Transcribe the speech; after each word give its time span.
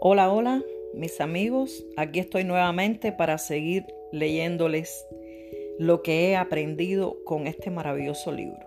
Hola, 0.00 0.32
hola, 0.32 0.62
mis 0.94 1.20
amigos. 1.20 1.84
Aquí 1.96 2.20
estoy 2.20 2.44
nuevamente 2.44 3.10
para 3.10 3.36
seguir 3.36 3.84
leyéndoles 4.12 5.04
lo 5.80 6.02
que 6.02 6.28
he 6.28 6.36
aprendido 6.36 7.16
con 7.24 7.48
este 7.48 7.70
maravilloso 7.70 8.30
libro. 8.30 8.64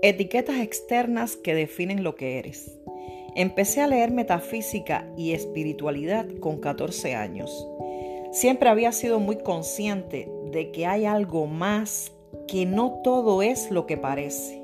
Etiquetas 0.00 0.60
externas 0.60 1.36
que 1.36 1.54
definen 1.54 2.04
lo 2.04 2.14
que 2.14 2.38
eres. 2.38 2.78
Empecé 3.36 3.82
a 3.82 3.86
leer 3.86 4.12
metafísica 4.12 5.06
y 5.18 5.32
espiritualidad 5.32 6.26
con 6.40 6.58
14 6.58 7.14
años. 7.14 7.68
Siempre 8.32 8.70
había 8.70 8.92
sido 8.92 9.20
muy 9.20 9.36
consciente 9.36 10.26
de 10.52 10.70
que 10.70 10.86
hay 10.86 11.04
algo 11.04 11.46
más, 11.46 12.12
que 12.48 12.64
no 12.64 13.02
todo 13.04 13.42
es 13.42 13.70
lo 13.70 13.86
que 13.86 13.98
parece. 13.98 14.62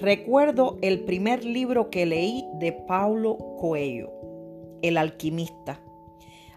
Recuerdo 0.00 0.78
el 0.82 1.04
primer 1.04 1.44
libro 1.44 1.88
que 1.88 2.06
leí 2.06 2.44
de 2.54 2.72
Paulo 2.72 3.38
Coelho, 3.60 4.21
el 4.82 4.98
alquimista. 4.98 5.80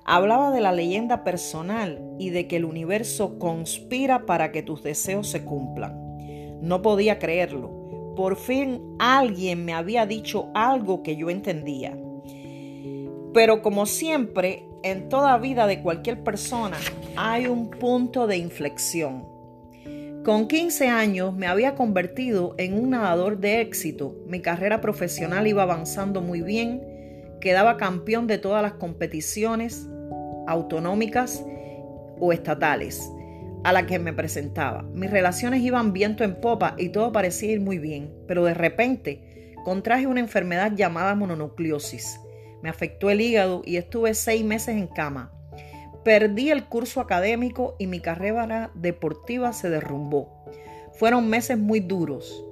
Hablaba 0.03 0.51
de 0.51 0.61
la 0.61 0.71
leyenda 0.71 1.23
personal 1.23 1.99
y 2.19 2.29
de 2.29 2.47
que 2.47 2.57
el 2.57 2.65
universo 2.65 3.39
conspira 3.39 4.25
para 4.25 4.51
que 4.51 4.61
tus 4.61 4.83
deseos 4.83 5.27
se 5.27 5.43
cumplan. 5.43 6.59
No 6.61 6.81
podía 6.81 7.17
creerlo. 7.17 8.13
Por 8.15 8.35
fin 8.35 8.81
alguien 8.99 9.65
me 9.65 9.73
había 9.73 10.05
dicho 10.05 10.49
algo 10.53 11.01
que 11.01 11.15
yo 11.15 11.29
entendía. 11.29 11.97
Pero 13.33 13.61
como 13.61 13.85
siempre, 13.85 14.67
en 14.83 15.09
toda 15.09 15.37
vida 15.39 15.65
de 15.65 15.81
cualquier 15.81 16.23
persona 16.23 16.77
hay 17.15 17.47
un 17.47 17.71
punto 17.71 18.27
de 18.27 18.37
inflexión. 18.37 19.27
Con 20.23 20.47
15 20.47 20.87
años 20.87 21.35
me 21.35 21.47
había 21.47 21.75
convertido 21.75 22.55
en 22.57 22.73
un 22.73 22.91
nadador 22.91 23.39
de 23.39 23.61
éxito. 23.61 24.15
Mi 24.27 24.39
carrera 24.39 24.81
profesional 24.81 25.47
iba 25.47 25.63
avanzando 25.63 26.21
muy 26.21 26.41
bien 26.41 26.94
quedaba 27.39 27.77
campeón 27.77 28.27
de 28.27 28.37
todas 28.37 28.61
las 28.61 28.73
competiciones 28.73 29.87
autonómicas 30.47 31.43
o 32.19 32.31
estatales 32.31 33.09
a 33.63 33.73
las 33.73 33.85
que 33.85 33.97
me 33.97 34.13
presentaba. 34.13 34.83
Mis 34.93 35.09
relaciones 35.09 35.61
iban 35.61 35.91
viento 35.91 36.23
en 36.23 36.39
popa 36.39 36.75
y 36.77 36.89
todo 36.89 37.11
parecía 37.11 37.51
ir 37.51 37.61
muy 37.61 37.79
bien, 37.79 38.13
pero 38.27 38.45
de 38.45 38.53
repente 38.53 39.53
contraje 39.63 40.05
una 40.05 40.19
enfermedad 40.19 40.73
llamada 40.75 41.15
mononucleosis. 41.15 42.19
Me 42.61 42.69
afectó 42.69 43.09
el 43.09 43.21
hígado 43.21 43.63
y 43.65 43.77
estuve 43.77 44.13
seis 44.13 44.45
meses 44.45 44.75
en 44.75 44.87
cama. 44.87 45.31
Perdí 46.03 46.51
el 46.51 46.65
curso 46.65 47.01
académico 47.01 47.75
y 47.79 47.87
mi 47.87 47.99
carrera 47.99 48.69
deportiva 48.75 49.51
se 49.53 49.71
derrumbó. 49.71 50.45
Fueron 50.93 51.27
meses 51.27 51.57
muy 51.57 51.79
duros. 51.79 52.45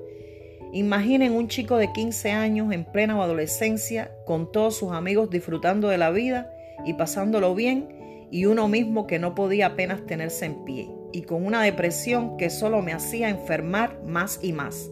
Imaginen 0.73 1.33
un 1.33 1.49
chico 1.49 1.77
de 1.77 1.93
15 1.93 2.31
años 2.31 2.73
en 2.73 2.83
plena 2.83 3.13
adolescencia, 3.13 4.09
con 4.25 4.51
todos 4.51 4.75
sus 4.75 4.91
amigos 4.91 5.29
disfrutando 5.29 5.87
de 5.87 5.99
la 5.99 6.09
vida 6.09 6.51
y 6.83 6.95
pasándolo 6.95 7.53
bien, 7.53 8.27
y 8.31 8.45
uno 8.47 8.67
mismo 8.67 9.05
que 9.05 9.19
no 9.19 9.35
podía 9.35 9.67
apenas 9.67 10.03
tenerse 10.07 10.45
en 10.45 10.65
pie, 10.65 10.89
y 11.11 11.21
con 11.21 11.45
una 11.45 11.61
depresión 11.61 12.37
que 12.37 12.49
solo 12.49 12.81
me 12.81 12.91
hacía 12.91 13.29
enfermar 13.29 14.01
más 14.03 14.39
y 14.41 14.51
más. 14.51 14.89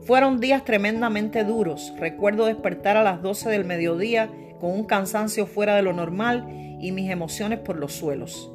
Fueron 0.00 0.40
días 0.40 0.64
tremendamente 0.64 1.44
duros. 1.44 1.92
Recuerdo 1.98 2.46
despertar 2.46 2.96
a 2.96 3.02
las 3.02 3.20
12 3.20 3.50
del 3.50 3.66
mediodía 3.66 4.30
con 4.58 4.70
un 4.70 4.84
cansancio 4.84 5.46
fuera 5.46 5.76
de 5.76 5.82
lo 5.82 5.92
normal 5.92 6.48
y 6.80 6.92
mis 6.92 7.10
emociones 7.10 7.58
por 7.58 7.76
los 7.76 7.92
suelos. 7.92 8.50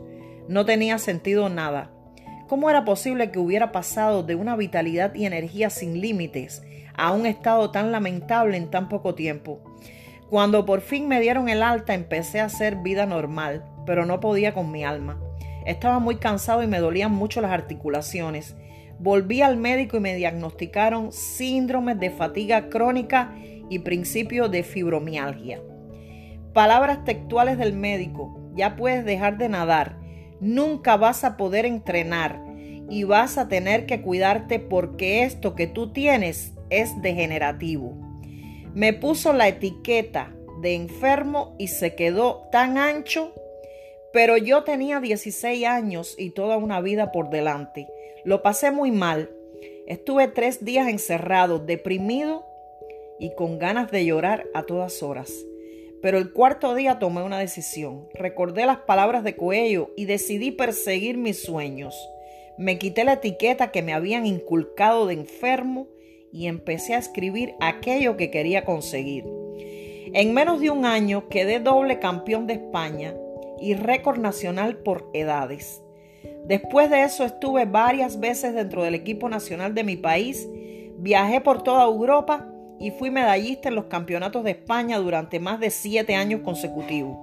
No 0.48 0.66
tenía 0.66 0.98
sentido 0.98 1.48
nada. 1.48 1.92
¿Cómo 2.50 2.72
era 2.72 2.84
posible 2.84 3.30
que 3.30 3.38
hubiera 3.38 3.72
pasado 3.72 4.24
de 4.24 4.34
una 4.34 4.56
vitalidad 4.56 5.14
y 5.14 5.28
energía 5.28 5.70
sin 5.70 6.02
límites 6.02 6.64
a 6.96 7.12
un 7.12 7.28
estado 7.28 7.70
tan 7.70 7.92
lamentable 7.92 8.58
en 8.58 8.72
tan 8.72 8.90
poco 8.90 9.14
tiempo? 9.14 9.62
Cuando 10.32 10.66
por 10.66 10.82
fin 10.82 11.08
me 11.08 11.22
dieron 11.22 11.48
el 11.48 11.62
alta 11.62 11.94
empecé 11.94 12.40
a 12.40 12.46
hacer 12.46 12.78
vida 12.78 13.06
normal, 13.06 13.64
pero 13.86 14.08
no 14.08 14.20
podía 14.20 14.56
con 14.56 14.72
mi 14.72 14.84
alma. 14.84 15.22
Estaba 15.68 16.00
muy 16.00 16.16
cansado 16.16 16.64
y 16.64 16.68
me 16.68 16.80
dolían 16.80 17.12
mucho 17.12 17.40
las 17.40 17.52
articulaciones. 17.52 18.56
Volví 18.98 19.44
al 19.44 19.56
médico 19.56 19.98
y 19.98 20.00
me 20.00 20.16
diagnosticaron 20.16 21.12
síndromes 21.12 22.00
de 22.00 22.10
fatiga 22.10 22.70
crónica 22.70 23.32
y 23.70 23.78
principio 23.78 24.50
de 24.50 24.64
fibromialgia. 24.64 25.62
Palabras 26.54 27.04
textuales 27.04 27.60
del 27.60 27.74
médico, 27.74 28.40
ya 28.56 28.76
puedes 28.76 29.06
dejar 29.06 29.38
de 29.38 29.50
nadar, 29.50 30.00
nunca 30.40 30.98
vas 30.98 31.24
a 31.24 31.38
poder 31.38 31.68
entrenar 31.68 32.49
y 32.90 33.04
vas 33.04 33.38
a 33.38 33.48
tener 33.48 33.86
que 33.86 34.02
cuidarte 34.02 34.60
porque 34.60 35.24
esto 35.24 35.56
que 35.56 35.68
tú 35.68 35.94
tienes 35.94 36.54
es 36.70 37.02
degenerativo. 37.02 37.96
Me 38.74 38.94
puso 38.94 39.34
la 39.34 39.48
etiqueta 39.48 40.34
de 40.62 40.76
enfermo 40.76 41.56
y 41.58 41.68
se 41.68 41.96
quedó 41.96 42.48
tan 42.52 42.78
ancho, 42.78 43.34
pero 44.12 44.38
yo 44.38 44.64
tenía 44.64 45.00
16 45.00 45.66
años 45.66 46.16
y 46.18 46.32
toda 46.32 46.58
una 46.58 46.82
vida 46.82 47.12
por 47.12 47.30
delante. 47.30 47.88
Lo 48.26 48.42
pasé 48.42 48.72
muy 48.72 48.92
mal. 48.92 49.32
Estuve 49.88 50.28
tres 50.28 50.64
días 50.64 50.88
encerrado, 50.88 51.60
deprimido 51.60 52.46
y 53.20 53.34
con 53.36 53.60
ganas 53.60 53.92
de 53.92 54.06
llorar 54.06 54.46
a 54.54 54.64
todas 54.64 55.02
horas. 55.04 55.32
Pero 56.02 56.18
el 56.18 56.32
cuarto 56.32 56.76
día 56.76 57.00
tomé 57.00 57.24
una 57.24 57.40
decisión. 57.40 58.08
Recordé 58.14 58.66
las 58.66 58.78
palabras 58.80 59.24
de 59.24 59.36
Coello 59.36 59.92
y 59.98 60.06
decidí 60.06 60.52
perseguir 60.52 61.18
mis 61.18 61.42
sueños. 61.42 61.96
Me 62.60 62.78
quité 62.78 63.06
la 63.06 63.14
etiqueta 63.14 63.72
que 63.72 63.82
me 63.82 63.94
habían 63.94 64.26
inculcado 64.26 65.08
de 65.08 65.14
enfermo 65.14 65.88
y 66.34 66.48
empecé 66.48 66.94
a 66.94 66.98
escribir 66.98 67.54
aquello 67.62 68.18
que 68.18 68.32
quería 68.32 68.66
conseguir. 68.66 69.24
En 70.14 70.34
menos 70.34 70.60
de 70.60 70.70
un 70.70 70.84
año 70.84 71.30
quedé 71.30 71.62
doble 71.62 72.00
campeón 72.00 72.48
de 72.48 72.56
España 72.56 73.16
y 73.62 73.76
récord 73.76 74.20
nacional 74.20 74.76
por 74.76 75.10
edades. 75.14 75.82
Después 76.48 76.90
de 76.90 77.04
eso 77.04 77.24
estuve 77.24 77.64
varias 77.64 78.20
veces 78.20 78.54
dentro 78.54 78.84
del 78.84 78.94
equipo 78.94 79.30
nacional 79.30 79.74
de 79.74 79.86
mi 79.86 79.96
país, 79.96 80.46
viajé 80.98 81.40
por 81.40 81.64
toda 81.64 81.86
Europa 81.86 82.46
y 82.78 82.92
fui 82.92 83.10
medallista 83.10 83.70
en 83.70 83.76
los 83.76 83.86
campeonatos 83.86 84.44
de 84.44 84.52
España 84.52 84.98
durante 84.98 85.40
más 85.40 85.62
de 85.62 85.70
siete 85.70 86.14
años 86.14 86.42
consecutivos. 86.42 87.18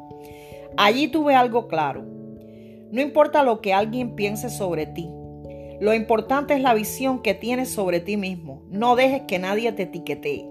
Allí 0.78 1.08
tuve 1.08 1.34
algo 1.34 1.68
claro. 1.68 2.06
No 2.90 3.02
importa 3.02 3.42
lo 3.42 3.60
que 3.60 3.74
alguien 3.74 4.14
piense 4.16 4.48
sobre 4.48 4.86
ti. 4.86 5.10
Lo 5.80 5.94
importante 5.94 6.54
es 6.54 6.60
la 6.60 6.74
visión 6.74 7.20
que 7.20 7.34
tienes 7.34 7.68
sobre 7.68 8.00
ti 8.00 8.16
mismo. 8.16 8.62
No 8.70 8.96
dejes 8.96 9.22
que 9.22 9.38
nadie 9.38 9.72
te 9.72 9.84
etiquetee. 9.84 10.46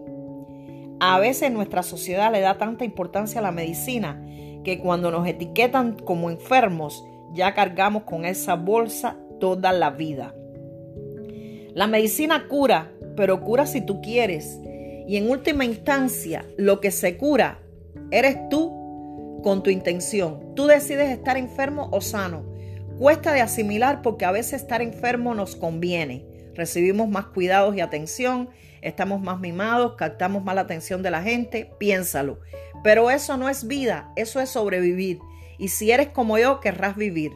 A 1.00 1.20
veces 1.20 1.52
nuestra 1.52 1.84
sociedad 1.84 2.32
le 2.32 2.42
da 2.42 2.58
tanta 2.58 2.86
importancia 2.86 3.40
a 3.40 3.44
la 3.44 3.52
medicina 3.52 4.24
que 4.64 4.80
cuando 4.80 5.12
nos 5.12 5.28
etiquetan 5.28 5.94
como 5.94 6.30
enfermos 6.30 7.04
ya 7.34 7.54
cargamos 7.54 8.04
con 8.04 8.26
esa 8.26 8.56
bolsa 8.56 9.18
toda 9.40 9.74
la 9.74 9.92
vida. 9.92 10.34
La 11.74 11.88
medicina 11.88 12.48
cura, 12.48 12.92
pero 13.18 13.42
cura 13.42 13.66
si 13.66 13.82
tú 13.82 14.02
quieres 14.02 14.60
y 15.08 15.18
en 15.18 15.30
última 15.30 15.66
instancia, 15.66 16.46
lo 16.58 16.80
que 16.80 16.92
se 16.92 17.18
cura 17.18 17.60
eres 18.12 18.50
tú 18.50 19.42
con 19.44 19.62
tu 19.62 19.70
intención. 19.70 20.56
Tú 20.56 20.66
decides 20.66 21.10
estar 21.10 21.38
enfermo 21.38 21.90
o 21.92 22.02
sano. 22.02 22.55
Cuesta 22.98 23.34
de 23.34 23.42
asimilar 23.42 24.02
porque 24.02 24.24
a 24.24 24.32
veces 24.32 24.62
estar 24.62 24.82
enfermo 24.82 25.36
nos 25.36 25.58
conviene. 25.58 26.26
Recibimos 26.54 27.10
más 27.10 27.26
cuidados 27.26 27.76
y 27.76 27.82
atención, 27.82 28.50
estamos 28.82 29.22
más 29.22 29.42
mimados, 29.42 29.96
captamos 29.98 30.46
más 30.46 30.56
la 30.56 30.62
atención 30.62 31.04
de 31.04 31.12
la 31.12 31.22
gente. 31.22 31.70
Piénsalo. 31.78 32.40
Pero 32.84 33.12
eso 33.12 33.36
no 33.36 33.50
es 33.50 33.68
vida, 33.68 34.14
eso 34.16 34.40
es 34.40 34.50
sobrevivir. 34.50 35.20
Y 35.58 35.68
si 35.68 35.92
eres 35.92 36.10
como 36.10 36.38
yo, 36.38 36.62
querrás 36.62 36.96
vivir. 36.96 37.34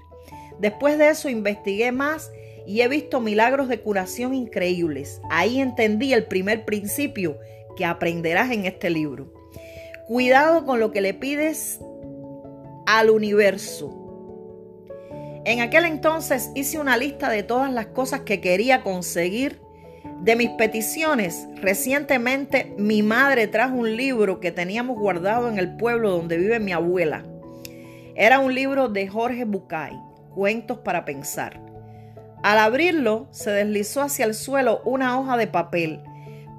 Después 0.59 0.97
de 0.97 1.09
eso 1.09 1.27
investigué 1.27 1.91
más 1.91 2.31
y 2.65 2.81
he 2.81 2.87
visto 2.87 3.19
milagros 3.19 3.67
de 3.67 3.81
curación 3.81 4.33
increíbles. 4.33 5.21
Ahí 5.29 5.59
entendí 5.59 6.13
el 6.13 6.25
primer 6.25 6.63
principio 6.63 7.37
que 7.75 7.83
aprenderás 7.83 8.51
en 8.51 8.65
este 8.65 8.89
libro. 8.89 9.33
Cuidado 10.07 10.65
con 10.65 10.79
lo 10.79 10.91
que 10.91 11.01
le 11.01 11.13
pides 11.13 11.79
al 12.85 13.09
universo. 13.09 13.98
En 15.49 15.61
aquel 15.61 15.85
entonces 15.85 16.51
hice 16.53 16.77
una 16.77 16.95
lista 16.95 17.27
de 17.27 17.41
todas 17.41 17.73
las 17.73 17.87
cosas 17.87 18.19
que 18.19 18.39
quería 18.39 18.83
conseguir 18.83 19.59
de 20.21 20.35
mis 20.35 20.51
peticiones. 20.51 21.47
Recientemente 21.55 22.75
mi 22.77 23.01
madre 23.01 23.47
trajo 23.47 23.73
un 23.75 23.97
libro 23.97 24.39
que 24.39 24.51
teníamos 24.51 24.99
guardado 24.99 25.49
en 25.49 25.57
el 25.57 25.75
pueblo 25.75 26.11
donde 26.11 26.37
vive 26.37 26.59
mi 26.59 26.71
abuela. 26.71 27.25
Era 28.15 28.37
un 28.37 28.53
libro 28.53 28.89
de 28.89 29.07
Jorge 29.07 29.45
Bucay, 29.45 29.99
Cuentos 30.35 30.77
para 30.77 31.03
Pensar. 31.03 31.59
Al 32.43 32.59
abrirlo 32.59 33.27
se 33.31 33.49
deslizó 33.49 34.03
hacia 34.03 34.25
el 34.25 34.35
suelo 34.35 34.83
una 34.85 35.19
hoja 35.19 35.35
de 35.35 35.47
papel 35.47 36.03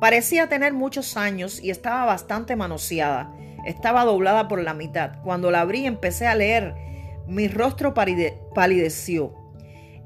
Parecía 0.01 0.49
tener 0.49 0.73
muchos 0.73 1.17
años 1.17 1.63
y 1.63 1.71
estaba 1.71 2.07
bastante 2.07 2.57
manoseada. 2.57 3.31
Estaba 3.67 4.05
doblada 4.05 4.49
por 4.49 4.61
la 4.61 4.75
mitad. 4.75 5.23
Cuando 5.23 5.53
la 5.53 5.61
abrí 5.61 5.87
empecé 5.87 6.27
a 6.27 6.35
leer. 6.35 6.90
Mi 7.31 7.47
rostro 7.47 7.95
palideció. 7.95 9.35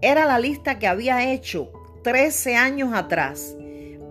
Era 0.02 0.26
la 0.26 0.38
lista 0.38 0.78
que 0.78 0.86
había 0.86 1.32
hecho 1.32 1.72
13 2.02 2.54
años 2.54 2.92
atrás. 2.92 3.56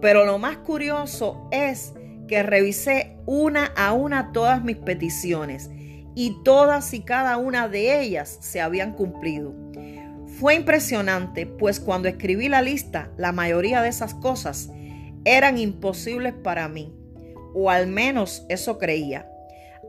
Pero 0.01 0.25
lo 0.25 0.39
más 0.39 0.57
curioso 0.57 1.47
es 1.51 1.93
que 2.27 2.41
revisé 2.41 3.15
una 3.27 3.67
a 3.77 3.93
una 3.93 4.31
todas 4.31 4.63
mis 4.63 4.77
peticiones 4.77 5.69
y 6.15 6.37
todas 6.43 6.91
y 6.95 7.01
cada 7.01 7.37
una 7.37 7.67
de 7.67 8.01
ellas 8.01 8.39
se 8.41 8.61
habían 8.61 8.93
cumplido. 8.93 9.53
Fue 10.39 10.55
impresionante, 10.55 11.45
pues 11.45 11.79
cuando 11.79 12.07
escribí 12.07 12.49
la 12.49 12.63
lista, 12.63 13.11
la 13.17 13.31
mayoría 13.31 13.83
de 13.83 13.89
esas 13.89 14.15
cosas 14.15 14.71
eran 15.23 15.59
imposibles 15.59 16.33
para 16.33 16.67
mí, 16.67 16.91
o 17.53 17.69
al 17.69 17.85
menos 17.85 18.43
eso 18.49 18.79
creía. 18.79 19.29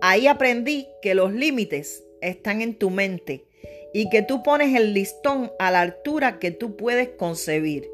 Ahí 0.03 0.27
aprendí 0.27 0.89
que 1.01 1.15
los 1.15 1.33
límites 1.33 2.04
están 2.25 2.61
en 2.63 2.75
tu 2.75 2.91
mente 2.91 3.45
y 3.93 4.11
que 4.11 4.23
tú 4.23 4.43
pones 4.43 4.75
el 4.75 4.93
listón 4.93 5.53
a 5.59 5.71
la 5.71 5.81
altura 5.81 6.39
que 6.39 6.51
tú 6.51 6.77
puedes 6.77 7.11
concebir. 7.11 7.89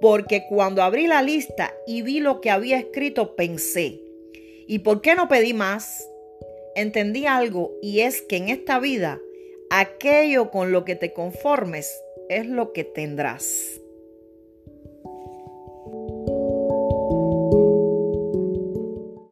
Porque 0.00 0.44
cuando 0.48 0.82
abrí 0.82 1.06
la 1.06 1.22
lista 1.22 1.72
y 1.86 2.02
vi 2.02 2.18
lo 2.20 2.40
que 2.40 2.50
había 2.50 2.78
escrito, 2.78 3.36
pensé, 3.36 4.00
¿y 4.66 4.80
por 4.80 5.00
qué 5.00 5.14
no 5.14 5.28
pedí 5.28 5.54
más? 5.54 6.08
Entendí 6.74 7.26
algo 7.26 7.72
y 7.82 8.00
es 8.00 8.22
que 8.22 8.36
en 8.36 8.48
esta 8.48 8.80
vida 8.80 9.20
aquello 9.70 10.50
con 10.50 10.72
lo 10.72 10.84
que 10.84 10.96
te 10.96 11.12
conformes 11.12 12.02
es 12.28 12.46
lo 12.46 12.72
que 12.72 12.84
tendrás. 12.84 13.81